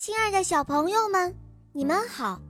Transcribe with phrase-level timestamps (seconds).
[0.00, 1.36] 亲爱的小朋友们，
[1.74, 2.40] 你们好！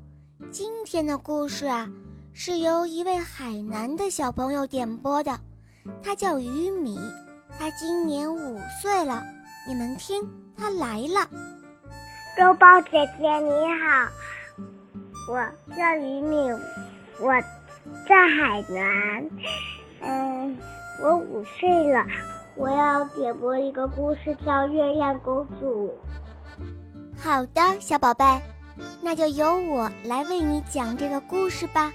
[0.52, 1.88] 今天的故事啊，
[2.32, 5.36] 是由一位海南的小朋友点播的，
[6.00, 6.96] 他叫于米，
[7.58, 9.24] 他今年五岁了。
[9.66, 10.22] 你们听，
[10.56, 11.28] 他来了。
[12.38, 13.50] 肉包姐姐你
[13.82, 14.08] 好，
[15.32, 16.36] 我叫于米，
[17.18, 17.32] 我
[18.08, 19.28] 在海南，
[20.02, 20.56] 嗯，
[21.02, 22.06] 我五岁了，
[22.54, 25.88] 我要点播一个故事，叫《月亮公主》。
[27.22, 28.24] 好的，小宝贝，
[29.02, 31.92] 那就由我来为你讲这个故事吧。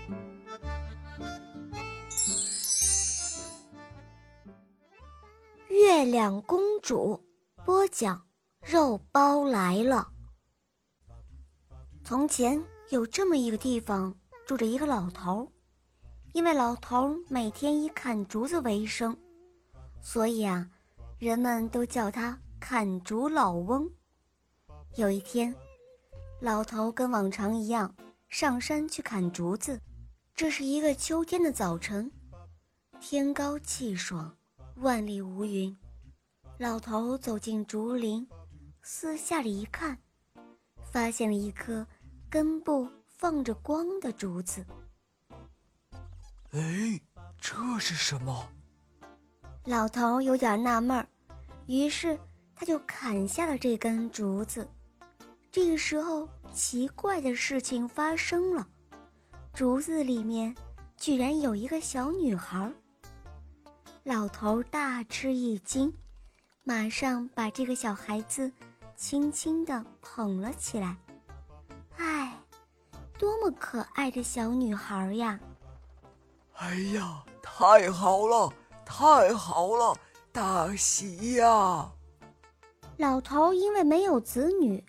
[5.67, 7.19] 月亮公主
[7.65, 8.21] 播讲，
[8.61, 10.07] 肉包来了。
[12.03, 14.15] 从前有这么一个地方，
[14.45, 15.47] 住着一个老头儿，
[16.33, 19.17] 因为老头儿每天以砍竹子为生，
[20.01, 20.69] 所以啊，
[21.17, 23.89] 人们都叫他砍竹老翁。
[24.97, 25.53] 有一天，
[26.39, 27.93] 老头跟往常一样
[28.29, 29.81] 上山去砍竹子。
[30.33, 32.09] 这是一个秋天的早晨，
[33.01, 34.33] 天高气爽，
[34.77, 35.75] 万里无云。
[36.59, 38.25] 老头走进竹林，
[38.83, 39.97] 四下里一看，
[40.93, 41.85] 发现了一棵
[42.29, 44.65] 根部放着光的竹子。
[46.51, 47.01] 哎，
[47.37, 48.47] 这是什么？
[49.65, 51.05] 老头有点纳闷儿，
[51.67, 52.17] 于是
[52.55, 54.65] 他就砍下了这根竹子。
[55.55, 58.67] 这个时候，奇怪的事情发生了，
[59.53, 60.53] 竹子里面
[60.97, 62.69] 居然有一个小女孩。
[64.03, 65.93] 老头大吃一惊，
[66.65, 68.51] 马上把这个小孩子
[68.97, 70.97] 轻轻地捧了起来。
[71.95, 72.37] 哎，
[73.17, 75.39] 多么可爱的小女孩呀！
[76.55, 78.51] 哎呀，太好了，
[78.85, 79.97] 太好了，
[80.33, 81.89] 大喜呀！
[82.97, 84.83] 老头因为没有子女。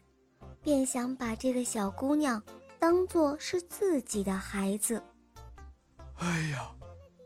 [0.67, 2.42] 便想把这个小姑娘
[2.77, 5.00] 当做是自己的孩子。
[6.19, 6.69] 哎呀，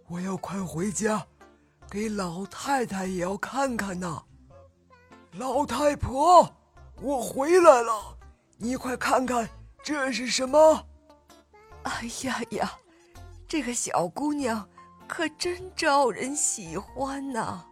[0.08, 1.27] 我要快回家，
[1.89, 4.23] 给老太太也要看看呐。
[5.33, 6.55] 老太婆，
[7.00, 8.18] 我回来了，
[8.58, 9.48] 你快看看
[9.83, 10.86] 这是什么？
[11.84, 12.70] 哎呀呀，
[13.48, 14.68] 这个小姑娘
[15.08, 17.64] 可真招人喜欢呐！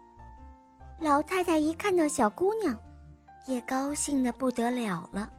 [1.01, 2.75] 老太太一看到小姑娘，
[3.45, 5.31] 也高兴的不得了了。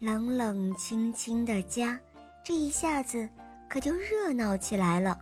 [0.00, 2.00] 冷冷清清的家，
[2.42, 3.28] 这一下子
[3.68, 5.20] 可就热闹起来了。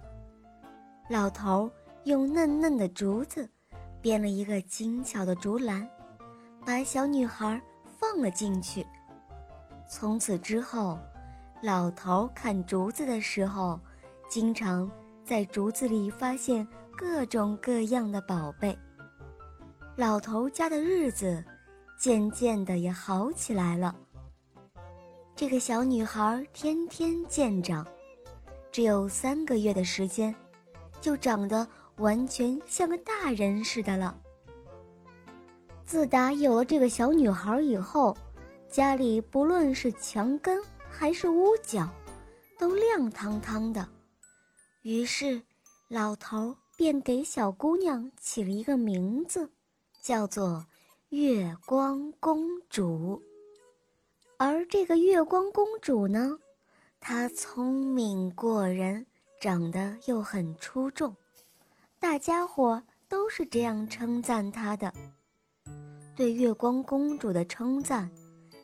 [1.09, 1.69] 老头
[2.05, 3.51] 用嫩嫩的竹子
[4.01, 5.85] 编了一个精巧的竹篮，
[6.65, 7.61] 把小女孩
[7.99, 8.87] 放了进去。
[9.91, 10.97] 从此之后，
[11.61, 13.81] 老头砍竹子的时候，
[14.31, 14.89] 经常
[15.25, 16.65] 在竹子里发现
[16.97, 18.79] 各种各样的宝贝。
[19.97, 21.45] 老头家的日子
[21.99, 23.93] 渐渐的也好起来了。
[25.39, 27.87] 这个小女孩天天见长，
[28.73, 30.35] 只有三个月的时间，
[31.01, 31.65] 就长得
[31.99, 34.19] 完全像个大人似的了。
[35.87, 38.17] 自打有了这个小女孩以后，
[38.69, 40.61] 家里不论是墙根
[40.91, 41.89] 还是屋角，
[42.59, 43.89] 都亮堂堂的。
[44.83, 45.41] 于是，
[45.87, 49.49] 老头便给小姑娘起了一个名字，
[50.03, 50.67] 叫做
[51.11, 53.23] 月光公主。
[54.41, 56.39] 而这个月光公主呢，
[57.01, 59.05] 她聪明过人，
[59.41, 61.17] 长得又很出众，
[61.99, 64.95] 大家伙都是这样称赞她的。
[66.15, 68.09] 对月光公主的称赞，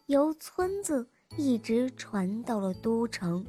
[0.07, 1.05] 由村子
[1.37, 3.45] 一直传到了都城，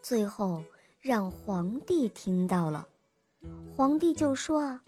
[0.00, 0.64] 最后
[0.98, 2.88] 让皇帝听到了。
[3.76, 4.82] 皇帝就说啊，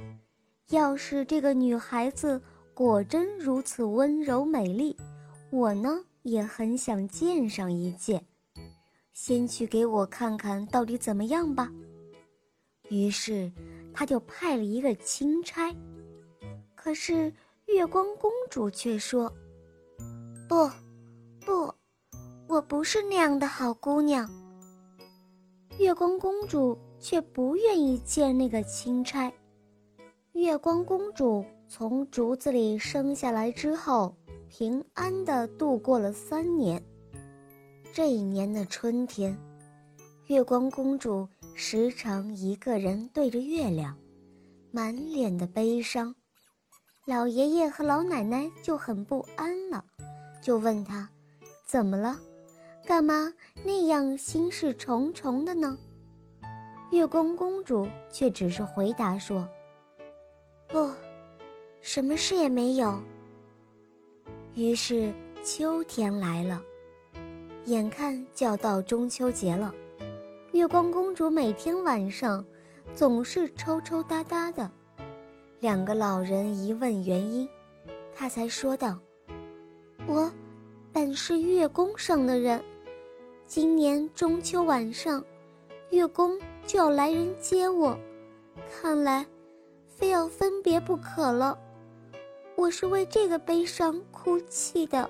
[0.71, 2.41] 要是这个女孩子
[2.73, 4.97] 果真如此温柔美丽，
[5.50, 6.03] 我呢？
[6.26, 8.26] 也很想见上一见，
[9.12, 11.70] 先去给我看看到底怎么样吧。
[12.88, 13.53] 于是，
[13.94, 15.72] 他就派了一个钦差。
[16.75, 17.32] 可是
[17.66, 19.32] 月光公主却说
[20.48, 20.69] ：“不，
[21.44, 21.72] 不，
[22.49, 24.28] 我不是那样的好姑娘。”
[25.78, 29.32] 月光公主却不愿意见那个钦差。
[30.32, 34.12] 月光公主从竹子里生下来之后。
[34.48, 36.82] 平安地度过了三年。
[37.93, 39.37] 这一年的春天，
[40.26, 43.96] 月光公主时常一个人对着月亮，
[44.70, 46.14] 满脸的悲伤。
[47.06, 49.84] 老爷爷和老奶奶就很不安了，
[50.43, 51.08] 就问她
[51.66, 52.19] ：“怎么了？
[52.84, 53.32] 干嘛
[53.64, 55.76] 那样心事重重的呢？”
[56.92, 59.49] 月光公主却只是回答说
[60.69, 60.90] ：“不，
[61.81, 63.00] 什么事也没有。”
[64.56, 65.12] 于是，
[65.44, 66.62] 秋天来了，
[67.67, 69.70] 眼看就要到中秋节了。
[70.53, 72.43] 月光公主每天晚上
[72.94, 74.70] 总是抽抽搭搭的。
[75.61, 77.47] 两个老人一问原因，
[78.14, 78.99] 她才说道
[80.08, 80.32] ：“我
[80.91, 82.59] 本是月宫上的人，
[83.47, 85.23] 今年中秋晚上，
[85.91, 86.35] 月宫
[86.67, 87.94] 就要来人接我，
[88.73, 89.26] 看来
[89.87, 91.59] 非要分别不可了。
[92.56, 95.08] 我是为这个悲伤哭泣的。”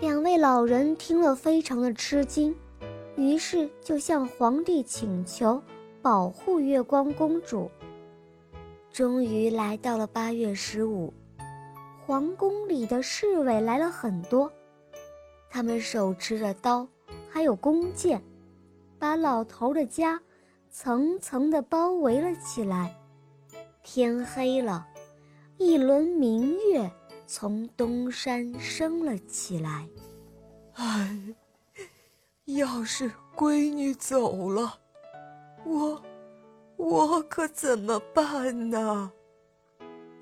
[0.00, 2.54] 两位老人听了，非常的吃惊，
[3.16, 5.62] 于是就向皇帝请求
[6.02, 7.70] 保护月光公主。
[8.92, 11.10] 终于来到了八月十五，
[12.04, 14.52] 皇宫里的侍卫来了很多，
[15.48, 16.86] 他们手持着刀，
[17.30, 18.22] 还有弓箭，
[18.98, 20.20] 把老头的家
[20.70, 22.94] 层层的包围了起来。
[23.82, 24.86] 天黑了，
[25.56, 26.90] 一轮明月。
[27.32, 29.88] 从东山升了起来。
[30.72, 31.16] 唉，
[32.46, 34.76] 要是闺女走了，
[35.64, 36.02] 我，
[36.76, 39.12] 我可怎么办呢？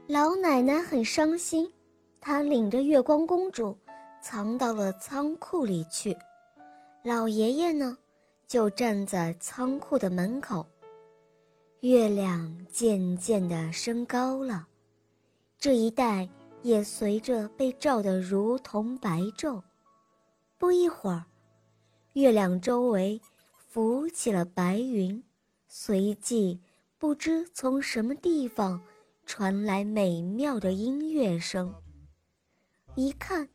[0.07, 1.73] 老奶奶很伤心，
[2.21, 3.75] 她领着月光公主
[4.21, 6.15] 藏到了仓库里去。
[7.05, 7.97] 老爷爷呢，
[8.47, 10.67] 就站在仓库的门口。
[11.81, 14.69] 月亮渐渐地升高了，
[15.59, 16.29] 这一带。
[16.69, 19.63] 也随着被照得如同白昼。
[20.59, 21.25] 不一会儿，
[22.13, 23.23] 月亮周围
[23.57, 25.25] 浮起了白云，
[25.67, 26.61] 随即
[26.99, 28.83] 不知从什么地方
[29.25, 31.75] 传来美妙的音乐声。
[32.97, 33.49] 一看，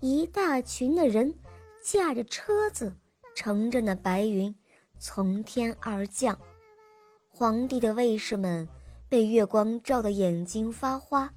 [0.00, 1.34] 一大群的人
[1.82, 2.96] 驾着车子，
[3.34, 4.54] 乘着那白云
[4.98, 6.38] 从天而降。
[7.28, 8.66] 皇帝的卫士们
[9.10, 11.30] 被月光照得眼睛发花。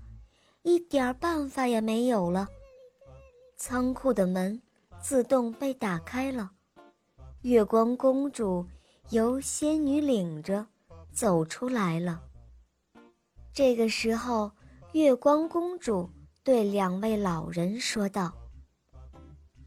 [0.70, 2.48] 一点办法也没有了。
[3.58, 4.62] 仓库的门
[5.02, 6.52] 自动被打开了，
[7.42, 8.64] 月光公主
[9.10, 10.68] 由仙女领着
[11.12, 12.22] 走出来了。
[13.52, 14.52] 这个时候，
[14.92, 16.08] 月光公主
[16.44, 18.32] 对两位老人说道：“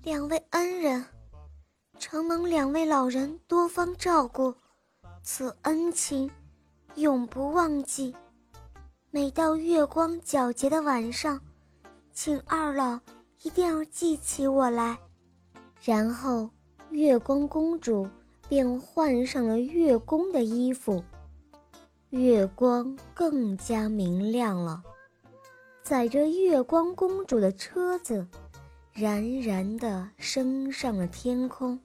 [0.05, 1.05] 两位恩人，
[1.99, 4.55] 承蒙两位老人多方照顾，
[5.25, 6.31] 此恩情
[6.95, 8.15] 永不忘记。”
[9.14, 11.38] 每到月光皎洁的晚上，
[12.14, 12.99] 请二老
[13.43, 14.99] 一定要记起我来。
[15.82, 16.49] 然后，
[16.88, 18.09] 月光公主
[18.49, 21.05] 便换上了月宫的衣服，
[22.09, 24.82] 月光更加明亮了。
[25.82, 28.26] 载着月光公主的车子，
[28.94, 31.79] 冉冉地升上了天空。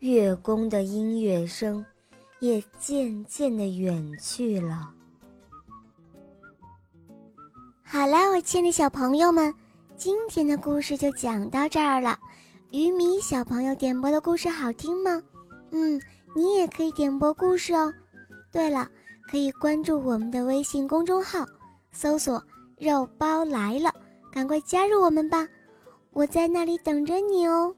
[0.00, 1.86] 月宫的音乐声，
[2.40, 4.92] 也渐渐地远去了。
[7.92, 9.52] 好了，我亲爱的小朋友们，
[9.96, 12.16] 今天的故事就讲到这儿了。
[12.70, 15.20] 鱼米小朋友点播的故事好听吗？
[15.72, 16.00] 嗯，
[16.36, 17.92] 你也可以点播故事哦。
[18.52, 18.88] 对了，
[19.28, 21.44] 可以关注我们的微信公众号，
[21.90, 22.40] 搜索
[22.78, 23.92] “肉包来了”，
[24.30, 25.44] 赶快加入我们吧，
[26.12, 27.74] 我在那里等着你哦。